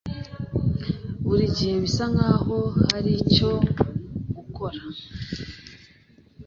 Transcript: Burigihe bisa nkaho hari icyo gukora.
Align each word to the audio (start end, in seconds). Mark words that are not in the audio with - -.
Burigihe 1.25 1.75
bisa 1.83 2.05
nkaho 2.13 2.57
hari 2.87 3.11
icyo 3.23 3.51
gukora. 4.35 4.79